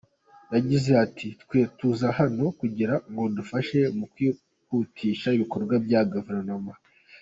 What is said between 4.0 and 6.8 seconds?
kwihutisha ibikorwa bya Guverinoma.